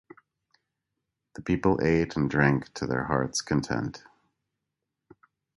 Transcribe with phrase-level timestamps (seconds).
[1.35, 4.01] The people ate and drank to their heart's content.